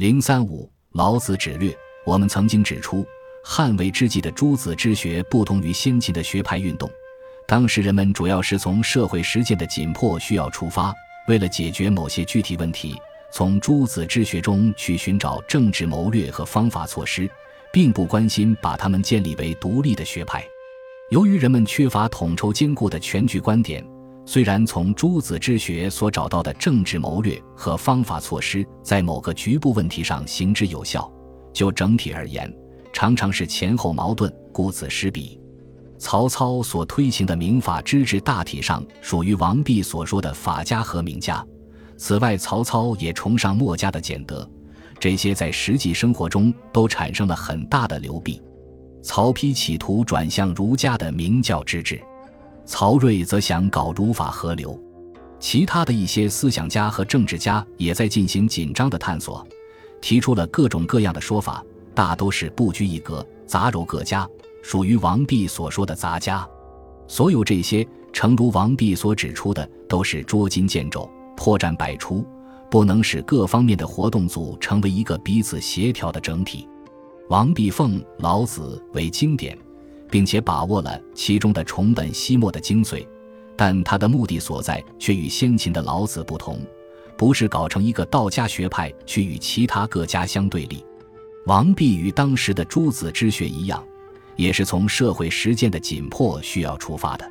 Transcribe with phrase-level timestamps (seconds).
[0.00, 1.76] 零三五，老子指略。
[2.06, 3.04] 我们曾经指出，
[3.44, 6.90] 汉魏之际的诸子之学不同于先秦的学派运动。
[7.46, 10.90] 当时人们主要是从社会实践的紧迫需要出发，
[11.28, 12.96] 为了解决某些具体问题，
[13.30, 17.30] 从诸子之学中去寻找政治谋略和方法措施，
[17.70, 20.42] 并不关心把他们建立为独立的学派。
[21.10, 23.86] 由于人们缺乏统筹兼顾的全局观点，
[24.32, 31.12] 虽然从诸子之学所找到的政治谋略和方法措施在某个局部问题上行之有效，
[31.52, 32.48] 就整体而言，
[32.92, 35.36] 常常是前后矛盾、顾此失彼。
[35.98, 41.44] 曹操所推行的民法之治，大体上属于王弼所说的法家和名家。
[41.96, 44.48] 此外，曹操也崇尚墨家的简德，
[45.00, 48.40] 这些在实际生活中都产生了很大的流弊。
[49.02, 52.00] 曹丕企图转向儒家的明教之治，
[52.70, 54.80] 曹睿则想搞儒法合流。
[55.40, 59.44] 其他的一些思想家和政治家也在进行紧张的探索，
[60.00, 61.64] 提出了各种各样的说法，
[61.96, 64.24] 大都是不拘一格、杂糅各家。
[64.62, 66.48] 属于王弼所说的杂家，
[67.08, 72.24] 所有这些，诚如王弼所指出的，都是捉襟见肘、破绽百出，
[72.70, 76.68] 不能使各方面的活动组成为一个彼此协调的整体。
[77.30, 79.58] 王弼奉老子为经典，
[80.10, 83.06] 并且把握了其中的重本析末的精髓，
[83.56, 86.60] 但他的目的所在却与先秦的老子不同，
[87.16, 90.84] 不是搞成一个道家学派去与其他各家相对立。
[91.46, 93.82] 王弼与当时的诸子之学一样。
[94.36, 97.28] 也是从社会实践的紧迫需要出发的，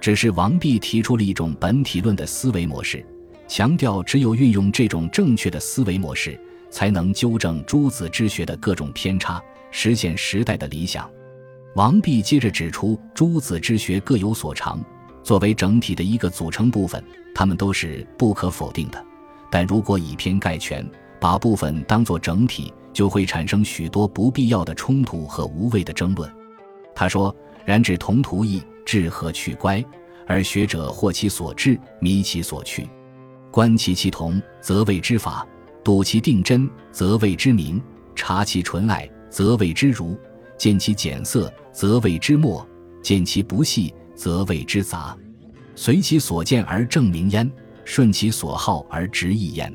[0.00, 3.04] 只是王弼提出了一种本体论的思维模式，
[3.48, 6.38] 强调只有运用这种正确的思维模式，
[6.70, 11.10] 才能纠正诸子之学的各种偏差，实现时代的理想。
[11.76, 14.82] 王弼接着指出，诸子之学各有所长，
[15.22, 19.04] 作为整体的一个组成部分，他们都是不可否定的。
[19.50, 20.82] 但如果以偏概全，
[21.20, 26.32] 把部分当作整体，就会产生许多不必要的冲突和无谓的争论。
[26.94, 27.34] 他说
[27.66, 29.84] ：“然指同图异，志和去乖，
[30.26, 32.88] 而学者获其所志，迷其所去，
[33.50, 35.46] 观其其同，则谓之法；
[35.84, 37.78] 睹其定真，则谓之明；
[38.14, 40.16] 察其纯爱，则谓之儒；
[40.56, 42.66] 见其简色，则谓之末；
[43.02, 45.14] 见其不细，则谓之杂。
[45.74, 47.52] 随其所见而正明焉，
[47.84, 49.70] 顺其所好而直意焉。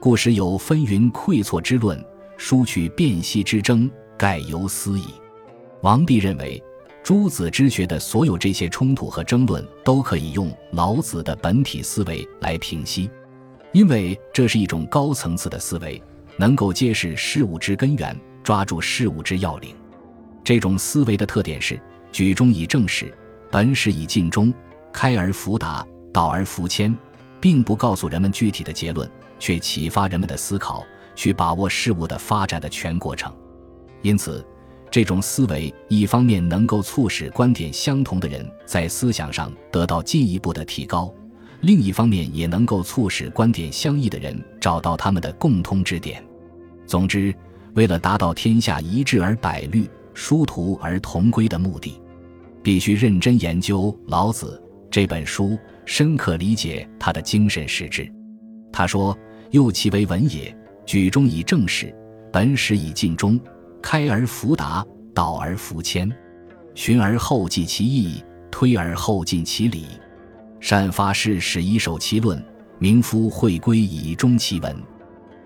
[0.00, 2.02] 故时有分云馈错之论。”
[2.38, 5.06] 疏取辨析之争，盖由斯矣。
[5.80, 6.62] 王弼认为，
[7.02, 13.08] 诸子之学的所有这些冲突和争论，都可以用老子的本体思维来平息，
[13.72, 16.02] 因为这是一种高层次的思维，
[16.36, 19.74] 能够揭示事物之根源，抓住事物之要领。
[20.46, 21.76] 这种思维的特点是：
[22.12, 23.12] 举中以正始，
[23.50, 24.54] 本始以尽终，
[24.92, 26.96] 开而弗达，导而弗谦，
[27.40, 30.86] 并不告诉人们具体的结论，却启发人们的思考。
[31.16, 33.34] 去把握事物的发展的全过程，
[34.02, 34.46] 因此，
[34.88, 41.12] 这种思维一方面能够促使观点相同的人在思想上得到进一步的提高，
[41.62, 46.22] 另一方面也能够促使观点相异的人找到他们的共通之点。
[46.86, 47.34] 总之，
[47.74, 52.00] 为了达到天下一致而百虑、殊途而同归的目的，
[52.62, 54.58] 必须认真研究《老子》
[54.90, 58.10] 这本书，深刻理解他的精神实质。
[58.72, 59.16] 他说
[59.52, 60.56] ：“又其为文也。”
[60.86, 61.94] 举中以正始，
[62.32, 63.38] 本始以尽终，
[63.82, 64.82] 开而弗达，
[65.12, 66.10] 导而弗谦，
[66.74, 69.84] 循而后继其义，推而后进其理。
[70.60, 72.42] 善发事始以守其论，
[72.78, 74.74] 明夫会归以终其文。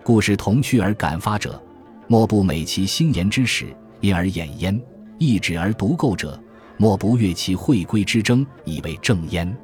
[0.05, 1.61] 故事同趣而感发者，
[2.07, 4.81] 莫不美其兴言之始，因而掩焉；
[5.19, 6.39] 一止而独构者，
[6.77, 9.57] 莫不悦其会归之争，以为正焉。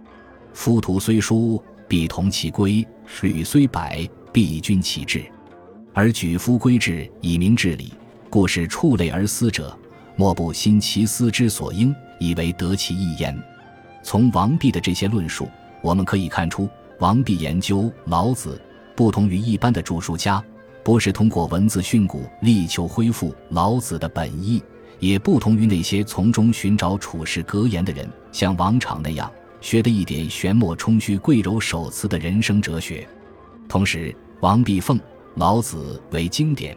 [0.52, 5.24] 夫徒虽疏，必同其归；水虽百，必均其志。
[5.92, 7.92] 而举夫归志以明治理，
[8.28, 9.76] 故使触类而思者，
[10.14, 13.36] 莫不心其思之所应，以为得其意焉。
[14.02, 15.48] 从王弼的这些论述，
[15.82, 16.68] 我们可以看出，
[17.00, 18.60] 王弼研究老子
[18.94, 20.42] 不同于一般的著书家，
[20.86, 24.62] 不是通过文字训诂力求恢复老子的本意，
[25.00, 29.28] 也不同于那些从中寻找处世格言的人，像王昶那样
[29.60, 33.04] 学的一点玄墨冲虚、贵柔守辞的人生哲学。
[33.68, 34.96] 同时，王弼奉。
[35.34, 36.76] 老子为经典，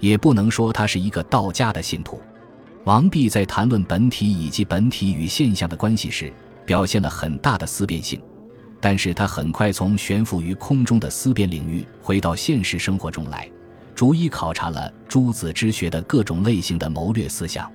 [0.00, 2.18] 也不能说他是一个道家的信徒。
[2.84, 6.32] 王弼在谈论本体以及本体与现象的关系时，
[6.64, 8.18] 表现了很大的思辨性，
[8.80, 13.48] 但是他很快从悬浮于空中的思辨领域回到现实生活中来，
[13.94, 17.70] 逐一考察了诸子之学的各种类型的谋略思想。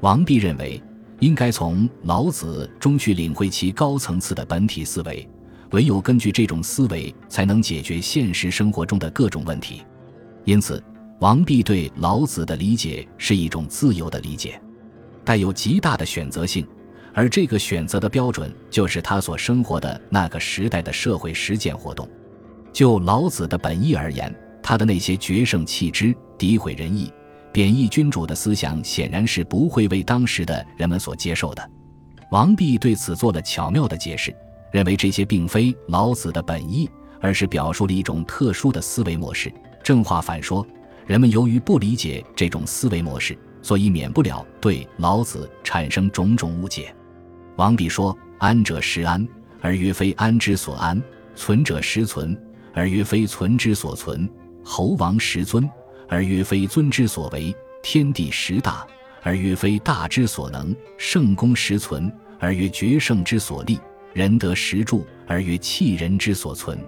[0.00, 0.80] 王弼认为，
[1.18, 5.28] 应该从老子中去领会其高层次的本体思维。
[5.72, 9.82] 唯有根据这种思维，才能解决现实生活中的各种问题。
[10.44, 10.80] 因此，
[11.18, 14.60] 王弼对老子的理解是一种自由的理解，
[15.24, 16.64] 带有极大的选择性，
[17.16, 22.06] 而这个选择的标准就是他所生活的那个时代的社会实践活动。
[22.74, 24.32] 就老子的本意而言，
[24.62, 27.10] 他的那些决胜弃之、诋毁仁义、
[27.50, 31.70] 贬义君主的思想，显然是不会为当时的人们所接受的。
[32.32, 34.36] 王弼对此做了巧妙的解释，
[34.70, 36.86] 认为这些并非老子的本意，
[37.22, 39.50] 而是表述了一种特殊的思维模式。
[39.82, 40.66] 正话反说，
[41.06, 46.94] 人们由于不理解这种思维模式，所以免不了对老子产生种种误解。
[47.56, 49.26] 王弼说：“安者实安，
[49.60, 50.96] 而曰非安之所安；
[51.34, 52.38] 存者实存，
[52.72, 54.28] 而曰非存之所存；
[54.62, 55.68] 侯王实尊，
[56.08, 58.86] 而曰非尊之所为；天地实大。”
[59.22, 62.08] 而曰非大之所能，圣功实存；
[62.38, 63.76] 而曰决胜之所立，
[64.12, 66.78] 仁德实著；而曰弃人之所存。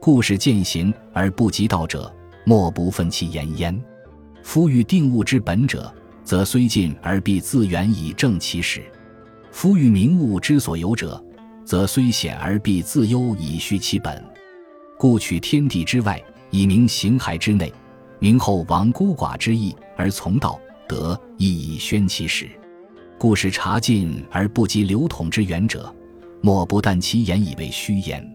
[0.00, 2.10] 故事践行而不及道者，
[2.46, 3.78] 莫不愤其言焉。
[4.42, 5.92] 夫欲定物之本者，
[6.24, 8.80] 则虽近而必自远以正其始；
[9.56, 11.18] 夫欲明物之所由者，
[11.64, 14.22] 则虽显而必自忧以虚其本。
[14.98, 17.72] 故取天地之外，以明形骸之内；
[18.18, 20.60] 明后王孤寡之意，而从道。
[20.86, 22.50] 德亦以宣其始，
[23.16, 25.90] 故事察尽而不及流统之源者，
[26.42, 28.30] 莫不但其言以为虚言。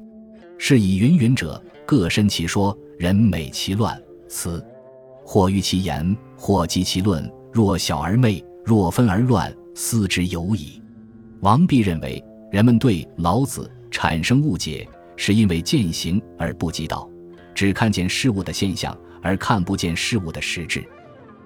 [0.58, 4.60] 是以云云者，各申其说，人美其乱辞，
[5.24, 7.32] 或欲其言，或及其论。
[7.54, 10.81] 若小而昧，若分而乱，思之有矣。
[11.42, 17.10] 王弼认为，人们对老子产生误解，是因为见行而不及道，
[17.54, 20.84] 只看见事物的现象，而看不见事物的实质。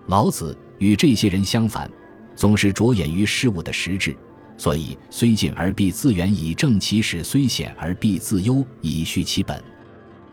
[0.07, 0.57] 老子。
[0.77, 1.89] 与这些人相反，
[2.35, 4.13] 总是着眼于事物的实质，
[4.57, 9.63] 所以虽近而必自远以正其始，虽险而必自忧以续其本。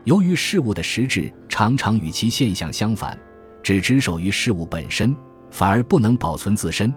[0.03, 3.17] 由于事物的实质常常与其现象相反，
[3.62, 5.15] 只执守于事物本身，
[5.49, 6.93] 反而不能保存自身。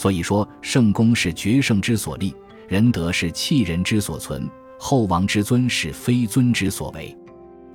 [0.00, 2.34] 所以说，圣公是决胜之所立，
[2.66, 4.48] 仁德是弃人之所存，
[4.78, 7.14] 后王之尊是非尊之所为。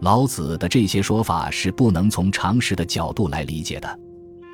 [0.01, 4.00] 老子的这些说法是不能从常识的角度来理解的。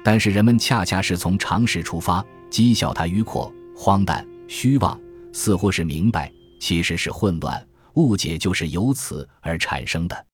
[0.03, 4.99] 但是人们恰恰是从常识出发，讥笑他迂阔、荒诞、虚妄，
[5.31, 6.29] 似乎是明白，
[6.59, 10.25] 其实是混乱，误解就是由此而产生的。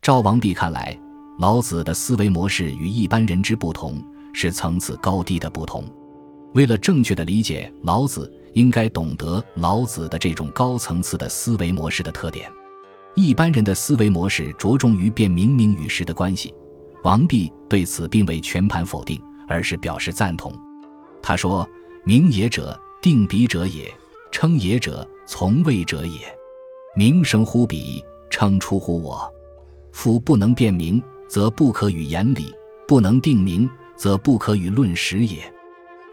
[0.00, 0.98] 赵王弼看来，
[1.38, 4.02] 老子的思维模式与一般人之不同，
[4.32, 5.84] 是层次高低的不同。
[6.54, 12.50] 为了正确的理解老子，应该懂得老子的这种高层次的思维模式的特点。
[13.14, 16.54] 一般人的思维模式着重于辨明明与实的关系。
[17.04, 20.52] 王弼对此并未全盘否定，而是表示赞同。
[21.22, 21.68] 他说
[22.04, 23.84] ：“名也者，定彼者也；
[24.32, 26.18] 称也者，从谓者也。
[26.96, 29.32] 名生乎彼，称出乎我。
[29.92, 32.52] 夫不能辨明，则不可与言理；
[32.86, 35.38] 不能定名，则不可与论实也。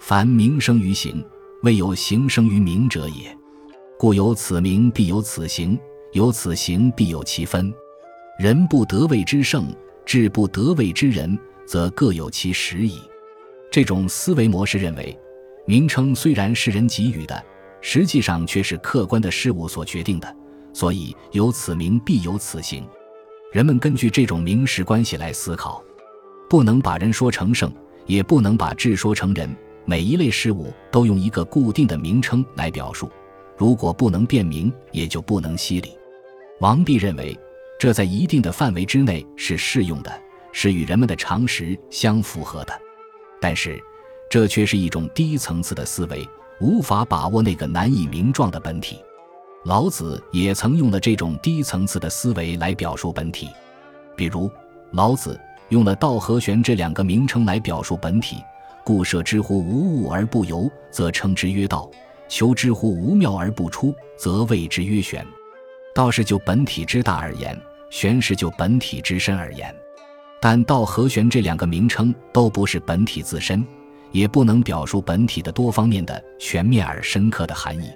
[0.08, 1.26] 凡名生于形，
[1.64, 3.36] 未有形生于名者也。
[3.98, 5.76] 故有此名，必有此形；
[6.12, 7.74] 有此形，必有其分。
[8.38, 9.66] 人不得位之圣。”
[10.06, 11.36] 智不得位之人，
[11.66, 13.02] 则各有其实矣。
[13.72, 15.20] 这种思维模式认为，
[15.66, 17.44] 名称虽然是人给予的，
[17.82, 20.36] 实际上却是客观的事物所决定的，
[20.72, 22.86] 所以有此名必有此形。
[23.52, 25.84] 人们根据这种名实关系来思考，
[26.48, 27.74] 不能把人说成圣，
[28.06, 29.50] 也不能把智说成人。
[29.86, 33.10] 每一类事物都用一个固定的名称来表述，
[33.56, 35.98] 如果不能辨明，也就不能析理。
[36.60, 37.38] 王弼认为。
[37.78, 40.10] 这在一定的范围之内是适用的，
[40.54, 42.74] 是与人们的常识相符合的，
[43.42, 43.78] 但是，
[44.30, 46.26] 这却是一种低层次的思维，
[46.62, 48.98] 无法把握那个难以名状的本体。
[49.66, 53.50] 老子也曾用了这种低层次的思维来表述本体，
[54.16, 54.50] 比如，
[54.92, 55.38] 老子
[55.68, 58.38] 用了道和玄这两个名称来表述本体：
[58.86, 61.90] 故设之乎无物而不由，则称之曰道；
[62.30, 65.26] 求之乎无妙而不出，则谓之曰玄。
[65.96, 69.76] 道是就本体之大而言，玄是就本体之深而言。
[70.40, 73.66] 但道和玄这两个名称都不是本体自身，
[74.12, 77.90] 也不能表述本体的多方面的全面而深刻的含义。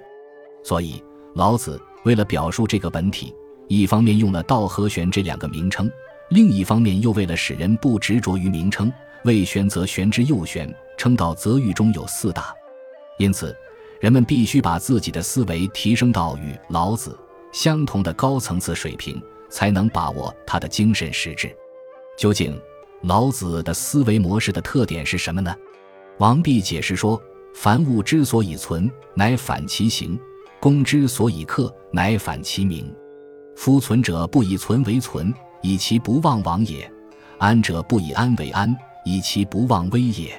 [0.64, 1.00] 所以，
[1.36, 3.32] 老子为了表述这个本体，
[3.68, 5.88] 一方面用了道和玄这两个名称，
[6.30, 8.92] 另一方面又为了使人不执着于名称，
[9.24, 12.54] 为玄则玄之又玄，称道则域中有四大。
[13.18, 13.54] 因此，
[14.00, 17.18] 人们必须把自己的思维提升到与老子。
[17.52, 21.54] 相同的高层次水平，才能把握他的精神实质。
[22.16, 22.56] 究竟
[23.02, 25.52] 老子的思维模式的特点是什么呢？
[26.18, 27.20] 王弼解释说
[27.54, 30.16] ：“凡物之所以存，乃反其形；
[30.60, 32.94] 公之所以克，乃反其名。
[33.56, 36.88] 夫存者不以存为存，以其不忘亡也；
[37.38, 40.30] 安者不以安为安，以其不忘危也。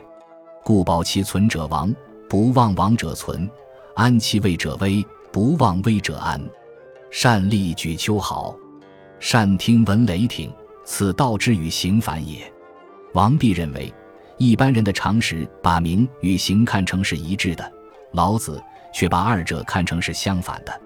[0.64, 1.94] 故保其存者亡，
[2.30, 3.48] 不忘亡者存；
[3.96, 6.42] 安其位者危，不忘危者安。
[7.10, 8.56] 善利举秋毫，
[9.20, 10.52] 善听闻雷霆，
[10.86, 12.40] 此道之与行反也。
[13.14, 13.94] 王弼认为，
[14.38, 17.72] 一般人的常识把名与行看成是一致的，
[18.14, 18.62] 老子
[18.94, 20.82] 却把二者看成是相反的。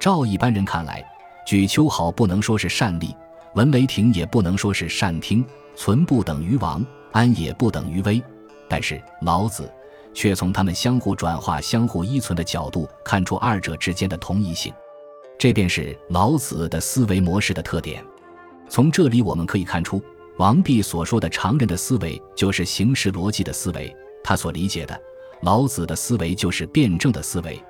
[0.00, 1.04] 照一般人看来，
[1.46, 3.14] 举秋毫不能说是善利，
[3.54, 5.44] 闻雷霆也不能说是善听，
[5.76, 8.22] 存不等于亡，安也不等于危。
[8.68, 9.70] 但是老子
[10.14, 14.72] 却从他们相互转化、相互依存的角度看出二者之间的同一性，
[15.38, 18.04] 这便是老子的思维模式的特点。
[18.68, 20.02] 从这里我们可以看出。
[20.36, 24.98] 王弼所说的常人的思维，就是形式逻辑的思维；他所理解的
[25.42, 27.62] 老子的思维，就是辩证的思维。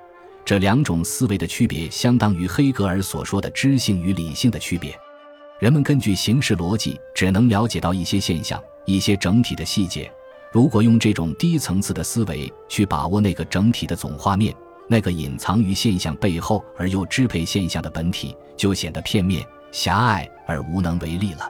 [0.45, 4.97] 这两种思维的区别，相当于黑格尔所说的知性与理性的区别。
[5.59, 10.11] 人们根据形式逻辑，只能了解到一些现象、一些整体的细节。
[10.51, 14.53] 如果用这种低层次的思维去把握那个整体的总画面，
[14.87, 21.49] 那个隐藏于现象背后而又支配现象的本体，就显得片面、狭隘而无能为力了。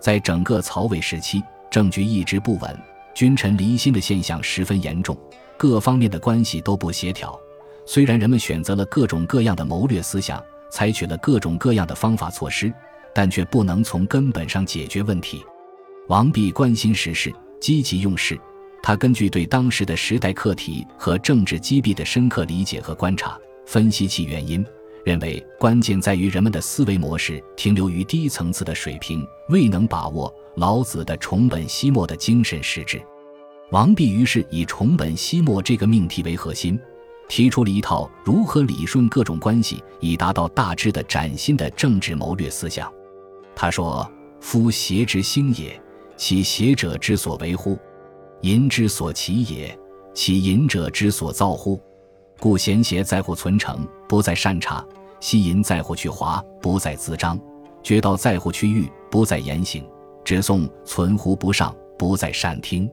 [0.00, 2.78] 在整个曹魏时期，政局一直不稳，
[3.14, 5.14] 君臣离心的现象十分严重，
[5.58, 7.38] 各方面的关系都不协调。
[7.84, 12.72] 虽然人们选择了各种各样的谋略思想，采取了各种各样的方法措施，
[13.14, 15.44] 但却不能从根本上解决问题。
[16.10, 18.36] 王弼关心时事，积极用事，
[18.82, 24.66] 他根据对当时的时代课题和政治机弊的深刻理解和观察，分析其原因。
[25.04, 33.00] 认为关键在于人们的思维模式停留于低层次的水平，未能把握老子的重本息末的精神实质。
[33.70, 36.76] 王弼于是以重本息末这个命题为核心，
[37.28, 42.92] 提出了一套如何理顺各种关系以达到大致的崭新的政治谋略思想。
[43.54, 44.10] 他说
[44.42, 45.80] ：“夫邪之兴也，
[46.20, 47.78] 其邪者之所为乎？
[48.42, 49.74] 淫之所起也，
[50.14, 51.80] 其淫者之所造乎？”
[52.38, 54.86] 故贤邪在乎存诚，不在善察；
[55.18, 57.38] 希淫在乎去华，不在滋章；
[57.82, 59.82] 绝道在乎去欲，不在言行；
[60.22, 62.86] 只颂存乎不上，不在善听。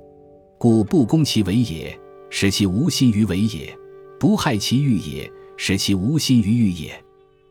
[0.58, 3.78] 故不攻其为也，使其无心于为也；
[4.18, 6.98] 不害其欲也，使其无心于欲也。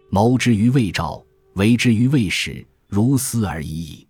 [0.08, 1.22] 谋之于未兆，
[1.56, 4.08] 为之于未始，如斯而已矣。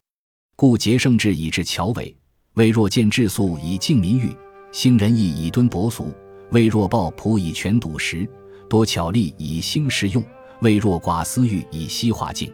[0.58, 2.16] 故节圣志以治巧伪，
[2.54, 4.34] 为若见质素以敬民欲，
[4.72, 6.10] 兴仁义以敦薄俗。
[6.50, 8.26] 为若抱朴以全笃实，
[8.66, 10.22] 多巧力以兴实用；
[10.62, 12.50] 为若寡私欲以息化静，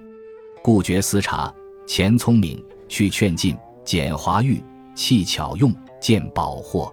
[0.65, 1.55] 故觉思察，
[1.87, 4.61] 前聪明，去劝进，简华欲，
[4.97, 6.93] 弃巧用，见宝货。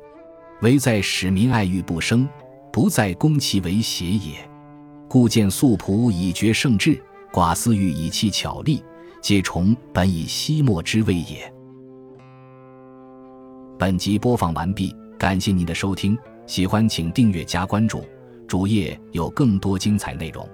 [0.61, 2.29] 唯在使民爱欲不生，
[2.71, 4.47] 不在攻其为邪也。
[5.07, 7.01] 故见素朴以绝圣智，
[7.33, 8.83] 寡私欲以弃巧力，
[9.21, 11.53] 皆虫本以西莫之谓也。
[13.77, 16.17] 本集播放完毕，感谢您的收听。
[16.45, 18.03] 喜欢请订阅加关注，
[18.47, 20.47] 主页有更多精彩内容。